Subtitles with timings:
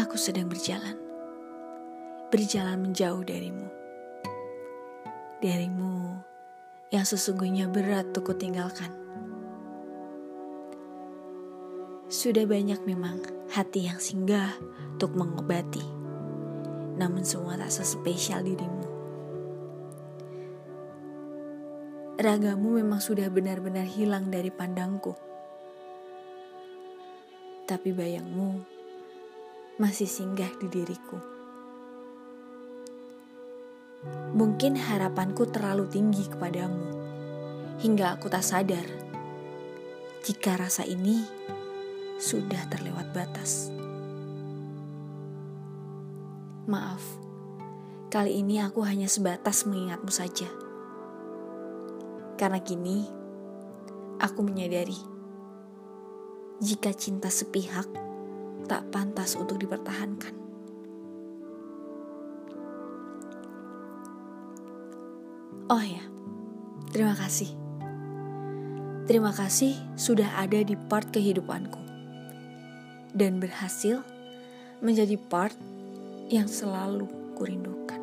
[0.00, 0.96] aku sedang berjalan.
[2.32, 3.68] Berjalan menjauh darimu.
[5.44, 6.16] Darimu
[6.88, 8.88] yang sesungguhnya berat untuk tinggalkan.
[12.08, 13.20] Sudah banyak memang
[13.52, 14.56] hati yang singgah
[14.96, 15.84] untuk mengobati.
[16.96, 18.88] Namun semua tak sespesial dirimu.
[22.20, 25.16] Ragamu memang sudah benar-benar hilang dari pandangku.
[27.64, 28.79] Tapi bayangmu
[29.76, 31.20] masih singgah di diriku.
[34.32, 36.86] Mungkin harapanku terlalu tinggi kepadamu,
[37.84, 38.86] hingga aku tak sadar
[40.24, 41.20] jika rasa ini
[42.16, 43.72] sudah terlewat batas.
[46.68, 47.02] Maaf,
[48.12, 50.48] kali ini aku hanya sebatas mengingatmu saja.
[52.36, 53.04] Karena kini
[54.20, 54.96] aku menyadari
[56.60, 57.88] jika cinta sepihak
[58.70, 60.30] tak pantas untuk dipertahankan.
[65.66, 66.06] Oh ya,
[66.94, 67.50] terima kasih.
[69.10, 71.82] Terima kasih sudah ada di part kehidupanku
[73.10, 74.06] dan berhasil
[74.78, 75.54] menjadi part
[76.30, 77.99] yang selalu kurindukan.